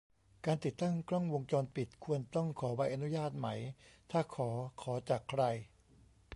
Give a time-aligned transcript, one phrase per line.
[0.45, 3.47] การติดตั้งกล้องวงจรปิด ควรต้องขอใบอนุญาตไหม
[4.11, 4.49] ถ้าขอ
[4.81, 5.41] ขอจากใคร